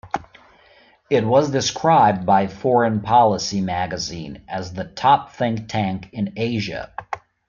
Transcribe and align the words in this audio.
It 1.11 1.23
was 1.27 1.51
described 1.51 2.25
by 2.25 2.47
"Foreign 2.47 3.01
Policy" 3.01 3.61
magazine 3.61 4.41
as 4.47 4.73
the 4.73 4.85
top 4.85 5.31
think 5.33 5.67
tank 5.69 6.09
in 6.11 6.33
Asia. 6.37 6.91